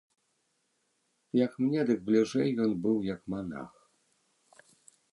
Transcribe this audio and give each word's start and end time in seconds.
Як 1.45 1.51
мне, 1.65 1.79
дык 1.91 1.99
бліжэй 2.09 2.49
ён 2.65 2.71
быў 2.87 2.97
як 3.13 3.21
манах. 3.35 3.71